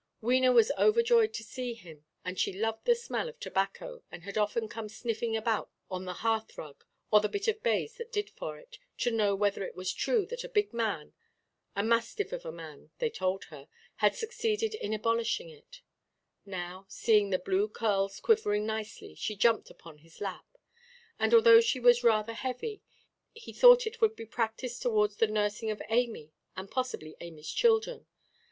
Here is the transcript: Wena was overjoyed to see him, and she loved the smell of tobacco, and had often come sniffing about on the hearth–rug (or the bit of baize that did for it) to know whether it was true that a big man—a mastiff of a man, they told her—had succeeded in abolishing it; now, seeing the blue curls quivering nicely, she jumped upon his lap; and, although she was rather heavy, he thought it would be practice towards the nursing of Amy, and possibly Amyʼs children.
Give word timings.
Wena 0.19 0.51
was 0.51 0.71
overjoyed 0.79 1.31
to 1.35 1.43
see 1.43 1.75
him, 1.75 2.05
and 2.25 2.39
she 2.39 2.51
loved 2.51 2.85
the 2.85 2.95
smell 2.95 3.29
of 3.29 3.39
tobacco, 3.39 4.01
and 4.11 4.23
had 4.23 4.35
often 4.35 4.67
come 4.67 4.89
sniffing 4.89 5.37
about 5.37 5.69
on 5.91 6.05
the 6.05 6.13
hearth–rug 6.25 6.83
(or 7.11 7.19
the 7.21 7.29
bit 7.29 7.47
of 7.47 7.61
baize 7.61 7.93
that 7.97 8.11
did 8.11 8.31
for 8.31 8.57
it) 8.57 8.79
to 8.97 9.11
know 9.11 9.35
whether 9.35 9.63
it 9.63 9.75
was 9.75 9.93
true 9.93 10.25
that 10.25 10.43
a 10.43 10.49
big 10.49 10.73
man—a 10.73 11.83
mastiff 11.83 12.31
of 12.33 12.47
a 12.47 12.51
man, 12.51 12.89
they 12.97 13.11
told 13.11 13.43
her—had 13.51 14.15
succeeded 14.15 14.73
in 14.73 14.91
abolishing 14.91 15.51
it; 15.51 15.81
now, 16.47 16.83
seeing 16.89 17.29
the 17.29 17.37
blue 17.37 17.69
curls 17.69 18.19
quivering 18.19 18.65
nicely, 18.65 19.13
she 19.13 19.35
jumped 19.35 19.69
upon 19.69 19.99
his 19.99 20.19
lap; 20.19 20.47
and, 21.19 21.31
although 21.31 21.61
she 21.61 21.79
was 21.79 22.03
rather 22.03 22.33
heavy, 22.33 22.81
he 23.35 23.53
thought 23.53 23.85
it 23.85 24.01
would 24.01 24.15
be 24.15 24.25
practice 24.25 24.79
towards 24.79 25.17
the 25.17 25.27
nursing 25.27 25.69
of 25.69 25.79
Amy, 25.89 26.31
and 26.57 26.71
possibly 26.71 27.13
Amyʼs 27.21 27.53
children. 27.55 28.07